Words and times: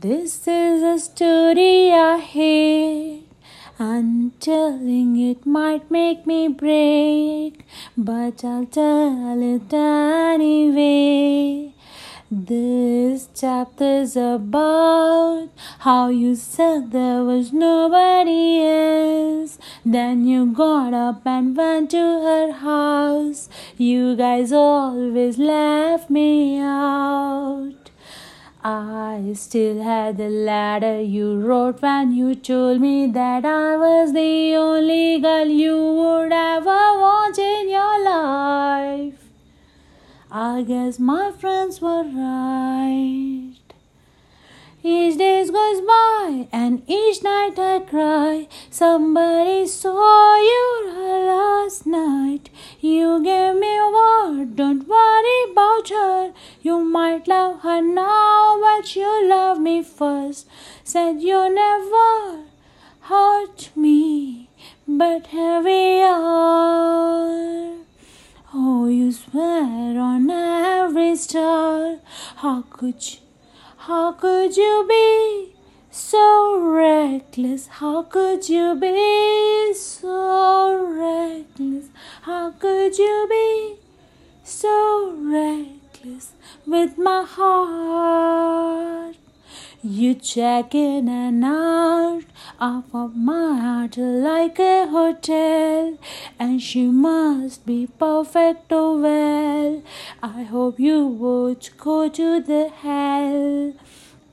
This 0.00 0.46
is 0.46 0.80
a 0.80 0.96
story 1.00 1.90
I 1.90 2.18
hate. 2.18 3.24
I'm 3.80 4.30
telling 4.38 5.18
it 5.18 5.44
might 5.44 5.90
make 5.90 6.24
me 6.24 6.46
break, 6.46 7.66
but 7.96 8.44
I'll 8.44 8.66
tell 8.66 9.42
it 9.42 9.74
anyway. 9.74 11.74
This 12.30 13.28
chapter's 13.34 14.14
about 14.14 15.48
how 15.80 16.10
you 16.10 16.36
said 16.36 16.92
there 16.92 17.24
was 17.24 17.52
nobody 17.52 18.62
else. 18.62 19.58
Then 19.84 20.28
you 20.28 20.52
got 20.52 20.94
up 20.94 21.26
and 21.26 21.56
went 21.56 21.90
to 21.90 22.06
her 22.28 22.52
house. 22.52 23.48
You 23.76 24.14
guys 24.14 24.52
always 24.52 25.38
left 25.38 26.08
me 26.08 26.60
out. 26.60 27.87
I 28.70 29.32
still 29.32 29.82
had 29.82 30.18
the 30.18 30.28
letter 30.28 31.00
you 31.00 31.40
wrote 31.40 31.80
when 31.80 32.12
you 32.12 32.34
told 32.34 32.82
me 32.82 33.06
that 33.06 33.46
I 33.46 33.78
was 33.78 34.12
the 34.12 34.56
only 34.56 35.18
girl 35.20 35.46
you 35.46 35.74
would 35.74 36.30
ever 36.30 36.82
want 37.04 37.38
in 37.38 37.70
your 37.70 38.04
life. 38.04 39.30
I 40.30 40.64
guess 40.68 40.98
my 40.98 41.32
friends 41.32 41.80
were 41.80 42.02
right. 42.02 43.54
Each 44.82 45.18
day 45.18 45.44
goes 45.44 45.80
by 45.80 46.48
and 46.52 46.82
each 46.86 47.22
night 47.22 47.58
I 47.58 47.80
cry. 47.80 48.48
Somebody 48.70 49.66
saw 49.66 50.36
you 50.36 50.92
last 51.26 51.86
night. 51.86 52.50
You 52.80 53.22
gave 53.24 53.56
me 53.56 53.76
a 53.76 53.90
word, 53.98 54.56
don't 54.56 54.86
worry 54.86 55.38
about 55.50 55.88
her. 55.88 56.32
You 56.62 56.84
might 56.84 57.26
love 57.26 57.60
her 57.62 57.82
now, 57.82 58.27
but 58.88 58.96
you 58.96 59.28
love 59.28 59.60
me 59.60 59.82
first. 59.82 60.46
Said 60.82 61.20
you 61.20 61.52
never 61.54 62.44
hurt 63.00 63.70
me, 63.76 64.48
but 64.86 65.26
here 65.26 65.60
we 65.60 66.00
are. 66.02 67.76
Oh, 68.54 68.88
you 68.88 69.12
swear 69.12 70.00
on 70.00 70.30
every 70.30 71.16
star. 71.16 71.98
How 72.36 72.62
could 72.70 73.06
you, 73.12 73.18
how 73.76 74.12
could 74.12 74.56
you 74.56 74.86
be 74.88 75.54
so 75.90 76.58
reckless? 76.58 77.66
How 77.66 78.04
could 78.04 78.48
you 78.48 78.74
be 78.74 79.27
with 86.68 86.98
my 86.98 87.24
heart? 87.26 89.16
You 89.82 90.14
check 90.14 90.74
in 90.74 91.08
and 91.08 91.44
out 91.44 92.24
of 92.60 93.16
my 93.16 93.58
heart 93.58 93.96
like 93.96 94.58
a 94.58 94.86
hotel, 94.86 95.96
and 96.38 96.60
she 96.60 96.86
must 96.86 97.64
be 97.64 97.88
perfect 97.98 98.72
oh 98.72 99.00
well. 99.00 99.82
I 100.22 100.42
hope 100.42 100.78
you 100.78 101.06
would 101.06 101.68
go 101.78 102.08
to 102.08 102.40
the 102.40 102.68
hell. 102.68 103.72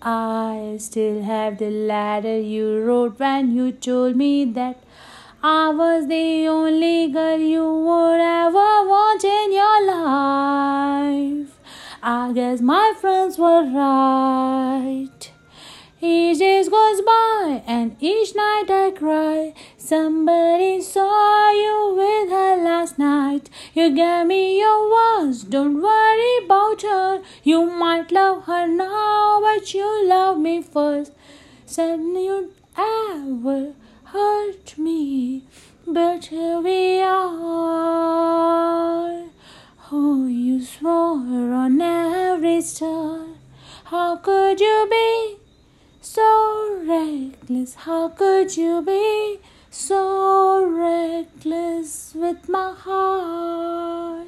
I 0.00 0.76
still 0.78 1.22
have 1.22 1.58
the 1.58 1.70
letter 1.70 2.38
you 2.40 2.80
wrote 2.82 3.18
when 3.18 3.54
you 3.54 3.72
told 3.72 4.16
me 4.16 4.44
that 4.44 4.82
I 5.42 5.70
was 5.70 6.06
the 6.06 6.46
only 6.46 7.08
girl 7.08 7.38
you 7.38 7.64
My 12.60 12.92
friends 13.00 13.38
were 13.38 13.64
right. 13.64 15.32
Each 16.00 16.38
day 16.38 16.62
goes 16.68 17.00
by 17.00 17.62
and 17.66 17.96
each 18.00 18.34
night 18.34 18.68
I 18.68 18.90
cry. 18.90 19.54
Somebody 19.78 20.80
saw 20.82 21.50
you 21.52 21.94
with 21.96 22.30
her 22.30 22.56
last 22.62 22.98
night. 22.98 23.48
You 23.72 23.94
gave 23.94 24.26
me 24.26 24.58
your 24.58 24.90
words, 24.90 25.44
don't 25.44 25.80
worry 25.80 26.44
about 26.44 26.82
her. 26.82 27.22
You 27.42 27.70
might 27.70 28.10
love 28.12 28.44
her 28.44 28.66
now, 28.66 29.40
but 29.40 29.72
you 29.72 30.06
love 30.06 30.38
me 30.38 30.60
first. 30.62 31.12
Said 31.64 32.00
you'd 32.00 32.50
ever 32.76 33.74
hurt 34.04 34.76
me, 34.76 35.44
but 35.86 36.26
here 36.26 36.60
we 36.60 37.00
are. 37.00 37.81
How 43.92 44.16
could 44.16 44.58
you 44.58 44.88
be? 44.90 45.42
so 46.02 46.82
reckless. 46.84 47.74
How 47.74 48.08
could 48.08 48.56
you 48.56 48.82
be 48.82 49.38
so 49.70 50.66
reckless 50.66 52.12
with 52.14 52.48
my 52.48 52.74
heart? 52.76 54.26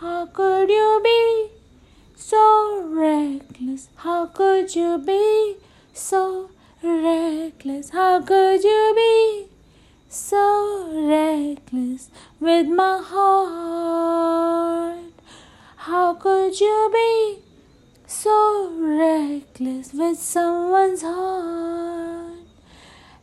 How 0.00 0.26
could 0.26 0.70
you 0.70 1.00
be 1.04 1.50
so 2.16 2.82
reckless? 2.88 3.90
How 3.96 4.26
could 4.26 4.74
you 4.74 4.98
be 4.98 5.56
so 5.92 6.50
reckless? 6.82 7.90
How 7.90 8.22
could 8.22 8.64
you 8.64 8.92
be 8.96 9.46
so 10.08 10.88
reckless 11.08 12.08
with 12.40 12.68
my 12.68 13.02
heart? 13.04 15.12
How 15.76 16.14
could 16.14 16.58
you 16.58 16.90
be? 16.92 16.99
With 19.92 20.18
someone's 20.18 21.02
heart. 21.02 22.38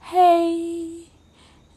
Hey, 0.02 1.10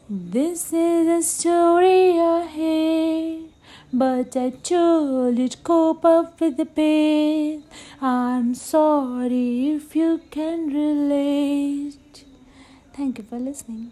this 0.09 0.73
is 0.73 1.07
a 1.07 1.21
story 1.21 2.19
I 2.19 2.45
hate, 2.47 3.49
but 3.91 4.35
I 4.35 4.49
told 4.49 5.37
you 5.37 5.47
to 5.47 5.57
cope 5.57 6.05
up 6.05 6.39
with 6.39 6.57
the 6.57 6.65
pain. 6.65 7.63
I'm 8.01 8.55
sorry 8.55 9.69
if 9.69 9.95
you 9.95 10.21
can 10.31 10.67
relate. 10.73 12.25
Thank 12.93 13.17
you 13.17 13.23
for 13.23 13.39
listening. 13.39 13.91